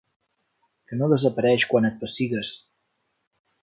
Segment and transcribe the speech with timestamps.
[0.87, 2.59] Que no desapareix quan et pessigues.